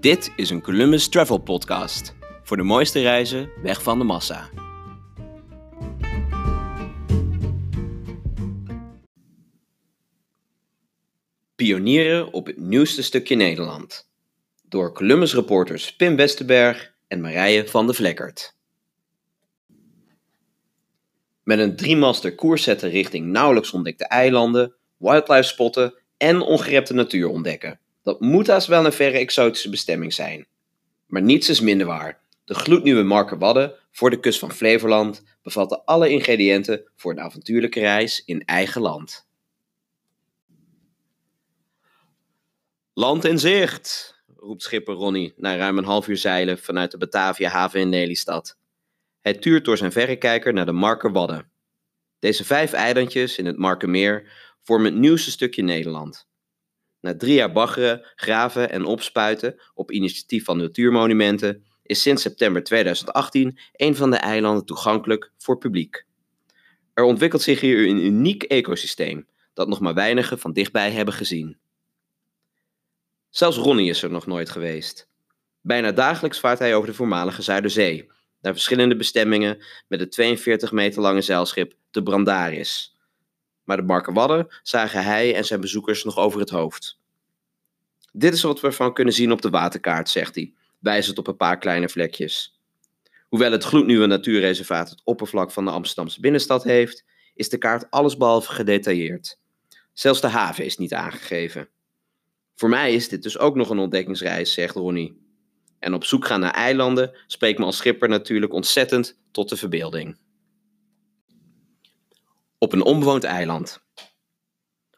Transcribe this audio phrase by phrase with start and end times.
[0.00, 2.14] Dit is een Columbus Travel Podcast.
[2.42, 4.50] Voor de mooiste reizen weg van de massa.
[11.54, 14.10] Pionieren op het nieuwste stukje Nederland.
[14.68, 18.56] Door Columbus reporters Pim Westerberg en Marije van de Vlekkert.
[21.42, 27.80] Met een driemaster koers zetten richting nauwelijks ontdekte eilanden, wildlife spotten en ongerepte natuur ontdekken.
[28.02, 30.46] Dat moet haast wel een verre exotische bestemming zijn.
[31.06, 32.20] Maar niets is minder waar.
[32.44, 37.80] De gloednieuwe Marker Wadden voor de kust van Flevoland bevatten alle ingrediënten voor een avontuurlijke
[37.80, 39.28] reis in eigen land.
[42.94, 47.48] Land in zicht, roept schipper Ronnie na ruim een half uur zeilen vanuit de Batavia
[47.48, 48.58] haven in Lelystad.
[49.20, 51.50] Hij tuurt door zijn verrekijker naar de Marker Wadden.
[52.18, 56.28] Deze vijf eilandjes in het Markermeer vormen het nieuwste stukje Nederland.
[57.00, 63.58] Na drie jaar baggeren, graven en opspuiten op initiatief van Natuurmonumenten is sinds september 2018
[63.72, 66.04] een van de eilanden toegankelijk voor publiek.
[66.94, 71.58] Er ontwikkelt zich hier een uniek ecosysteem dat nog maar weinigen van dichtbij hebben gezien.
[73.30, 75.08] Zelfs Ronnie is er nog nooit geweest.
[75.60, 81.02] Bijna dagelijks vaart hij over de voormalige Zuiderzee, naar verschillende bestemmingen met het 42 meter
[81.02, 82.96] lange zeilschip de Brandaris.
[83.70, 86.98] Maar de Markerwadden zagen hij en zijn bezoekers nog over het hoofd.
[88.12, 91.36] Dit is wat we ervan kunnen zien op de waterkaart, zegt hij, wijzend op een
[91.36, 92.60] paar kleine vlekjes.
[93.28, 97.04] Hoewel het gloednieuwe natuurreservaat het oppervlak van de Amsterdamse binnenstad heeft,
[97.34, 99.38] is de kaart allesbehalve gedetailleerd.
[99.92, 101.68] Zelfs de haven is niet aangegeven.
[102.54, 105.20] Voor mij is dit dus ook nog een ontdekkingsreis, zegt Ronnie.
[105.78, 110.18] En op zoek gaan naar eilanden spreekt me als schipper natuurlijk ontzettend tot de verbeelding.
[112.62, 113.82] Op een onbewoond eiland.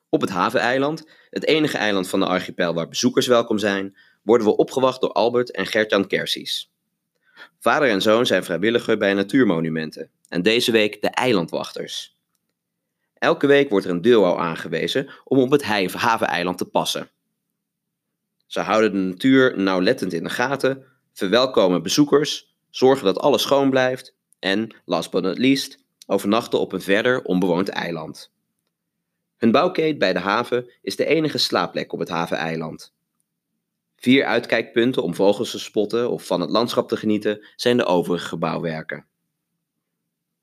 [0.09, 4.57] Op het haveneiland, het enige eiland van de archipel waar bezoekers welkom zijn, worden we
[4.57, 6.73] opgewacht door Albert en Gertjan Kersies.
[7.59, 12.17] Vader en zoon zijn vrijwilliger bij Natuurmonumenten en deze week de eilandwachters.
[13.15, 15.63] Elke week wordt er een duo aangewezen om op het
[15.95, 17.11] haveneiland te passen.
[18.47, 24.15] Ze houden de natuur nauwlettend in de gaten, verwelkomen bezoekers, zorgen dat alles schoon blijft
[24.39, 28.33] en, last but not least, overnachten op een verder onbewoond eiland.
[29.37, 32.95] Hun bouwkeet bij de haven is de enige slaapplek op het haveneiland.
[33.97, 38.37] Vier uitkijkpunten om vogels te spotten of van het landschap te genieten zijn de overige
[38.37, 39.07] bouwwerken.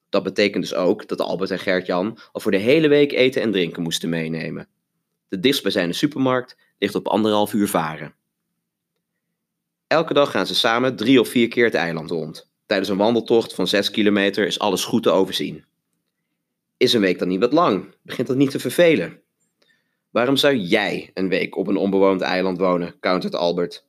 [0.10, 3.52] Dat betekent dus ook dat Albert en Gert-Jan al voor de hele week eten en
[3.52, 4.68] drinken moesten meenemen.
[5.28, 8.16] De dichtstbijzijnde supermarkt ligt op anderhalf uur varen.
[9.88, 12.49] Elke dag gaan ze samen drie of vier keer het eiland rond.
[12.70, 15.66] Tijdens een wandeltocht van 6 kilometer is alles goed te overzien.
[16.78, 17.96] Is een week dan niet wat lang?
[18.02, 19.22] Begint dat niet te vervelen?
[20.10, 23.00] Waarom zou jij een week op een onbewoond eiland wonen?
[23.00, 23.86] countert Albert.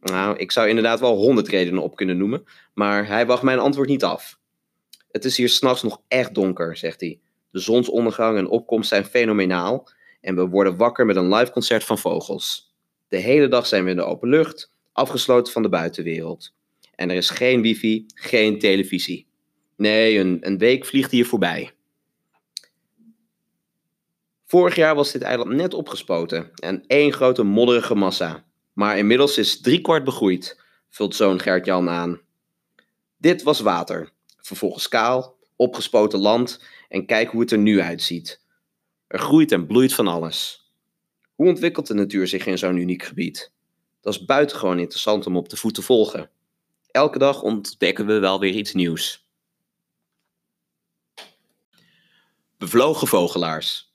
[0.00, 3.88] Nou, ik zou inderdaad wel honderd redenen op kunnen noemen, maar hij wacht mijn antwoord
[3.88, 4.38] niet af.
[5.10, 7.20] Het is hier s'nachts nog echt donker, zegt hij.
[7.50, 9.88] De zonsondergang en opkomst zijn fenomenaal
[10.20, 12.74] en we worden wakker met een live concert van vogels.
[13.08, 16.53] De hele dag zijn we in de open lucht, afgesloten van de buitenwereld.
[16.96, 19.26] En er is geen wifi, geen televisie.
[19.76, 21.72] Nee, een, een week vliegt hier voorbij.
[24.44, 28.44] Vorig jaar was dit eiland net opgespoten en één grote modderige massa.
[28.72, 30.60] Maar inmiddels is driekwart begroeid,
[30.90, 32.20] vult zoon Gert-Jan aan.
[33.16, 38.40] Dit was water, vervolgens kaal, opgespoten land en kijk hoe het er nu uitziet.
[39.06, 40.68] Er groeit en bloeit van alles.
[41.34, 43.52] Hoe ontwikkelt de natuur zich in zo'n uniek gebied?
[44.00, 46.30] Dat is buitengewoon interessant om op de voet te volgen.
[46.94, 49.26] Elke dag ontdekken we wel weer iets nieuws.
[52.58, 53.94] Bevlogen vogelaars.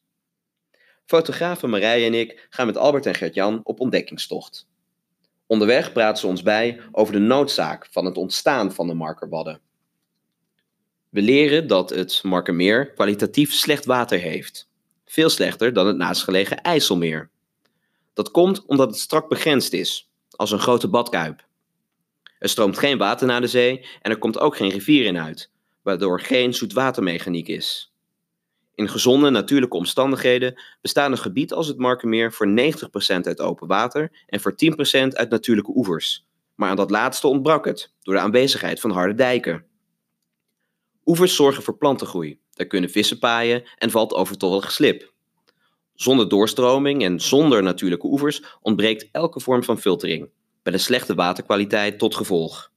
[1.05, 4.67] Fotografen Marije en ik gaan met Albert en Gert-Jan op ontdekkingstocht.
[5.45, 9.61] Onderweg praten ze ons bij over de noodzaak van het ontstaan van de markerwadden.
[11.09, 14.69] We leren dat het Markermeer kwalitatief slecht water heeft.
[15.05, 17.29] Veel slechter dan het naastgelegen IJsselmeer.
[18.13, 21.47] Dat komt omdat het strak begrensd is, als een grote badkuip.
[22.39, 25.51] Er stroomt geen water naar de zee en er komt ook geen rivier in uit,
[25.81, 27.93] waardoor geen zoetwatermechaniek is.
[28.75, 32.51] In gezonde natuurlijke omstandigheden bestaat een gebied als het Markermeer voor 90%
[33.21, 34.55] uit open water en voor 10%
[35.09, 36.25] uit natuurlijke oevers.
[36.55, 39.65] Maar aan dat laatste ontbrak het, door de aanwezigheid van harde dijken.
[41.05, 45.13] Oevers zorgen voor plantengroei, daar kunnen vissen paaien en valt overtollig slip.
[45.93, 50.29] Zonder doorstroming en zonder natuurlijke oevers ontbreekt elke vorm van filtering,
[50.63, 52.71] met een slechte waterkwaliteit tot gevolg.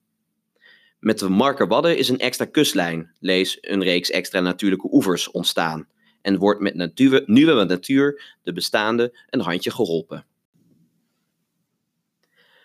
[0.99, 5.88] Met de Marker Wadden is een extra kustlijn, lees een reeks extra natuurlijke oevers, ontstaan
[6.20, 10.26] en wordt met natuur, nieuwe natuur de bestaande een handje geholpen.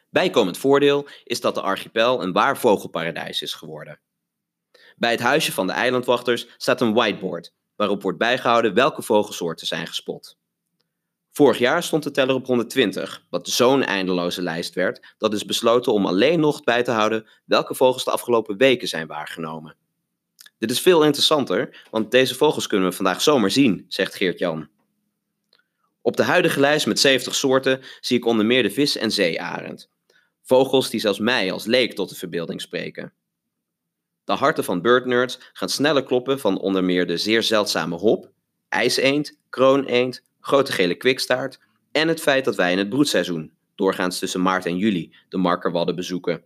[0.10, 4.00] Bijkomend voordeel is dat de archipel een waar vogelparadijs is geworden.
[4.96, 9.88] Bij het huisje van de eilandwachters staat een whiteboard waarop wordt bijgehouden welke vogelsoorten zijn
[9.88, 10.38] gespot.
[11.38, 15.94] Vorig jaar stond de teller op 120, wat zo'n eindeloze lijst werd dat is besloten
[15.94, 19.76] om alleen nog bij te houden welke vogels de afgelopen weken zijn waargenomen.
[20.58, 24.70] Dit is veel interessanter, want deze vogels kunnen we vandaag zomaar zien, zegt Geert-Jan.
[26.02, 29.90] Op de huidige lijst met 70 soorten zie ik onder meer de vis- en zeearend.
[30.44, 33.14] Vogels die zelfs mij als leek tot de verbeelding spreken.
[34.24, 38.32] De harten van birdnerds gaan sneller kloppen van onder meer de zeer zeldzame hop,
[38.70, 41.60] ijseend, krooneend, grote gele kwikstaart
[41.92, 45.96] en het feit dat wij in het broedseizoen, doorgaans tussen maart en juli, de markerwadden
[45.96, 46.44] bezoeken.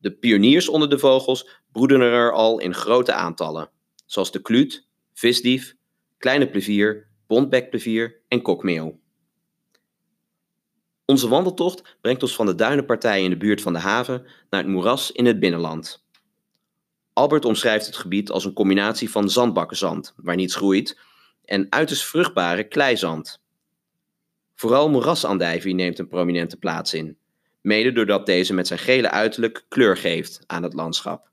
[0.00, 3.70] De pioniers onder de vogels broeden er al in grote aantallen,
[4.06, 5.76] zoals de kluut, visdief,
[6.18, 9.00] kleine plevier, bontbekplevier en kokmeeuw.
[11.06, 14.70] Onze wandeltocht brengt ons van de duinenpartij in de buurt van de haven naar het
[14.70, 16.04] moeras in het binnenland.
[17.12, 20.98] Albert omschrijft het gebied als een combinatie van zandbakkenzand, waar niets groeit,
[21.44, 23.42] en uiterst vruchtbare kleizand.
[24.54, 27.18] Vooral moerasandijvie neemt een prominente plaats in,
[27.60, 31.30] mede doordat deze met zijn gele uiterlijk kleur geeft aan het landschap.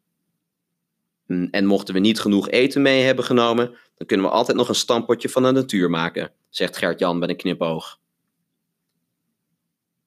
[1.25, 3.65] Hm, en mochten we niet genoeg eten mee hebben genomen,
[3.95, 7.35] dan kunnen we altijd nog een stampotje van de natuur maken, zegt Gert-Jan met een
[7.35, 7.99] knipoog.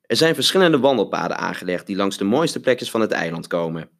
[0.06, 3.90] Er zijn verschillende wandelpaden aangelegd die langs de mooiste plekjes van het eiland komen.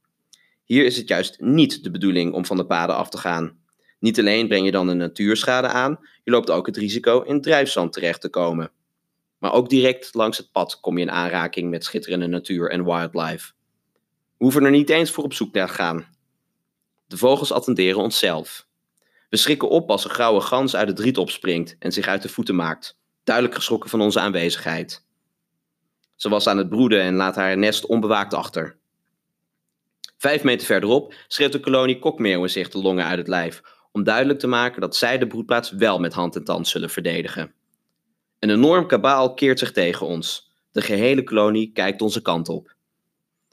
[0.65, 3.59] Hier is het juist niet de bedoeling om van de paden af te gaan.
[3.99, 7.93] Niet alleen breng je dan een natuurschade aan, je loopt ook het risico in drijfzand
[7.93, 8.71] terecht te komen.
[9.39, 13.53] Maar ook direct langs het pad kom je in aanraking met schitterende natuur en wildlife.
[14.39, 16.07] We hoeven er niet eens voor op zoek naar te gaan.
[17.07, 18.67] De vogels attenderen onszelf.
[19.29, 22.29] We schrikken op als een grauwe gans uit het riet opspringt en zich uit de
[22.29, 25.05] voeten maakt, duidelijk geschrokken van onze aanwezigheid.
[26.17, 28.77] Ze was aan het broeden en laat haar nest onbewaakt achter.
[30.17, 33.63] Vijf meter verderop schreeuwt de kolonie kokmeeuwen zich de longen uit het lijf,
[33.95, 37.55] om duidelijk te maken dat zij de broedplaats wel met hand en tand zullen verdedigen.
[38.39, 40.53] Een enorm kabaal keert zich tegen ons.
[40.73, 42.75] De gehele kolonie kijkt onze kant op.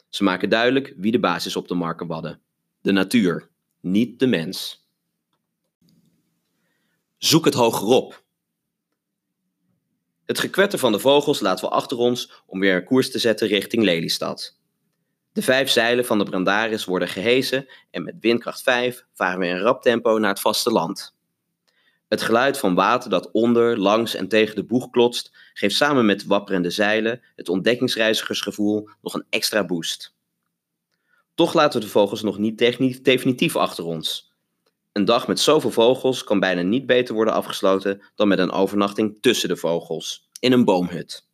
[0.09, 2.41] Ze maken duidelijk wie de baas is op de markenwadden.
[2.81, 3.49] De natuur,
[3.79, 4.87] niet de mens.
[7.17, 8.23] Zoek het hogerop.
[10.25, 13.47] Het gekwetter van de vogels laten we achter ons om weer een koers te zetten
[13.47, 14.60] richting Lelystad.
[15.33, 19.57] De vijf zeilen van de Brandaris worden gehesen en met windkracht 5 varen we in
[19.57, 21.15] rap tempo naar het vasteland.
[22.07, 26.19] Het geluid van water dat onder, langs en tegen de boeg klotst, geeft samen met
[26.19, 30.15] de wapperende zeilen het ontdekkingsreizigersgevoel nog een extra boost.
[31.35, 32.57] Toch laten we de vogels nog niet
[33.03, 34.33] definitief achter ons.
[34.91, 39.17] Een dag met zoveel vogels kan bijna niet beter worden afgesloten dan met een overnachting
[39.21, 41.29] tussen de vogels, in een boomhut.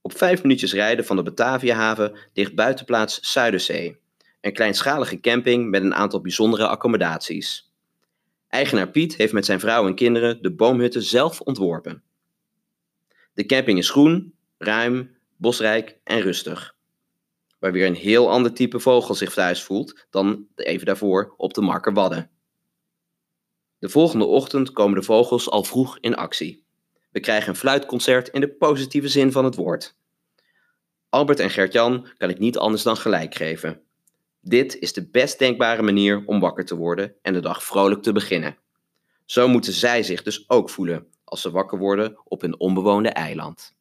[0.00, 3.96] Op vijf minuutjes rijden van de Bataviahaven ligt buitenplaats Zuiderzee,
[4.40, 7.72] een kleinschalige camping met een aantal bijzondere accommodaties.
[8.48, 12.02] Eigenaar Piet heeft met zijn vrouw en kinderen de boomhutten zelf ontworpen.
[13.34, 16.76] De camping is groen, ruim, bosrijk en rustig.
[17.58, 21.60] Waar weer een heel ander type vogel zich thuis voelt dan even daarvoor op de
[21.60, 22.30] Marker Wadden.
[23.78, 26.66] De volgende ochtend komen de vogels al vroeg in actie.
[27.10, 29.96] We krijgen een fluitconcert in de positieve zin van het woord.
[31.08, 33.80] Albert en Gert-Jan kan ik niet anders dan gelijk geven.
[34.40, 38.12] Dit is de best denkbare manier om wakker te worden en de dag vrolijk te
[38.12, 38.56] beginnen.
[39.24, 43.76] Zo moeten zij zich dus ook voelen als ze wakker worden op hun onbewoonde eiland.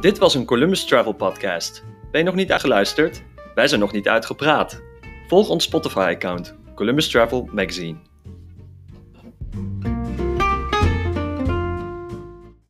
[0.00, 1.84] Dit was een Columbus Travel podcast.
[2.10, 3.22] Ben je nog niet geluisterd?
[3.54, 4.85] Wij zijn nog niet uitgepraat.
[5.28, 7.98] Volg ons Spotify-account, Columbus Travel Magazine.